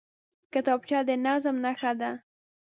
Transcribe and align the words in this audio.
کتابچه 0.53 0.99
د 1.07 1.09
نظم 1.25 1.55
نښه 1.65 1.91
ده 1.99 2.11